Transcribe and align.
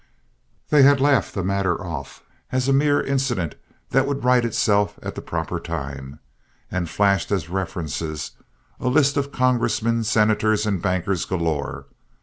They 0.69 0.81
had 0.81 0.99
laughed 0.99 1.35
the 1.35 1.43
matter 1.43 1.79
off 1.79 2.23
as 2.51 2.67
a 2.67 2.73
mere 2.73 3.03
incident 3.03 3.53
that 3.91 4.07
would 4.07 4.23
right 4.23 4.43
itself 4.43 4.97
at 5.03 5.13
the 5.13 5.21
proper 5.21 5.59
time, 5.59 6.17
and 6.71 6.89
flashed 6.89 7.31
as 7.31 7.49
references 7.51 8.31
a 8.79 8.87
list 8.87 9.15
of 9.15 9.31
congressmen, 9.31 10.03
senators, 10.03 10.65
and 10.65 10.81
bankers 10.81 11.23
galore. 11.25 11.85